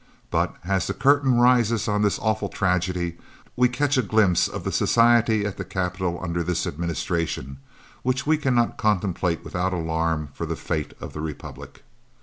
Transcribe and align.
But 0.31 0.55
as 0.63 0.87
the 0.87 0.95
curtain 0.95 1.35
rises 1.35 1.87
on 1.87 2.01
this 2.01 2.17
awful 2.17 2.49
tragedy, 2.49 3.19
we 3.55 3.69
catch 3.69 3.99
a 3.99 4.01
glimpse 4.01 4.47
of 4.47 4.63
the 4.63 4.71
society 4.71 5.45
at 5.45 5.57
the 5.57 5.63
capital 5.63 6.19
under 6.23 6.41
this 6.41 6.65
Administration, 6.65 7.59
which 8.01 8.25
we 8.25 8.39
cannot 8.39 8.77
contemplate 8.79 9.43
without 9.45 9.73
alarm 9.73 10.29
for 10.33 10.47
the 10.47 10.55
fate 10.55 10.95
of 10.99 11.13
the 11.13 11.21
Republic. 11.21 11.83